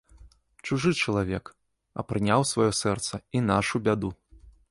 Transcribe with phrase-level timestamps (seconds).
[0.67, 1.51] Чужы чалавек,
[1.97, 4.09] а прыняў у сваё сэрца і нашу бяду.